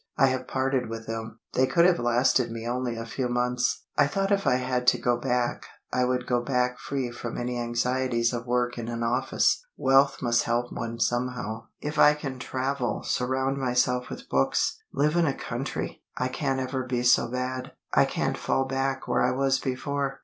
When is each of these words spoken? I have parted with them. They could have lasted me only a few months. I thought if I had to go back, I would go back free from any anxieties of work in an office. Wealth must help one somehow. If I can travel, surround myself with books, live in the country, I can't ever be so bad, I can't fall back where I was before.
I 0.17 0.25
have 0.29 0.47
parted 0.47 0.89
with 0.89 1.05
them. 1.05 1.39
They 1.53 1.67
could 1.67 1.85
have 1.85 1.99
lasted 1.99 2.49
me 2.49 2.67
only 2.67 2.97
a 2.97 3.05
few 3.05 3.29
months. 3.29 3.83
I 3.95 4.07
thought 4.07 4.31
if 4.31 4.47
I 4.47 4.55
had 4.55 4.87
to 4.87 4.97
go 4.97 5.15
back, 5.15 5.67
I 5.93 6.05
would 6.05 6.25
go 6.25 6.41
back 6.41 6.79
free 6.79 7.11
from 7.11 7.37
any 7.37 7.59
anxieties 7.59 8.33
of 8.33 8.47
work 8.47 8.79
in 8.79 8.87
an 8.87 9.03
office. 9.03 9.63
Wealth 9.77 10.19
must 10.19 10.45
help 10.45 10.71
one 10.73 10.99
somehow. 10.99 11.67
If 11.81 11.99
I 11.99 12.15
can 12.15 12.39
travel, 12.39 13.03
surround 13.03 13.57
myself 13.57 14.09
with 14.09 14.27
books, 14.27 14.79
live 14.91 15.15
in 15.15 15.25
the 15.25 15.35
country, 15.35 16.01
I 16.17 16.29
can't 16.29 16.59
ever 16.59 16.83
be 16.83 17.03
so 17.03 17.27
bad, 17.29 17.73
I 17.93 18.05
can't 18.05 18.39
fall 18.39 18.65
back 18.65 19.07
where 19.07 19.21
I 19.21 19.29
was 19.29 19.59
before. 19.59 20.19